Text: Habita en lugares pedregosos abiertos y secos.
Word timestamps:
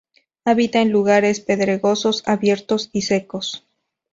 Habita 0.45 0.81
en 0.81 0.91
lugares 0.91 1.41
pedregosos 1.41 2.23
abiertos 2.25 2.89
y 2.91 3.03
secos. 3.03 3.67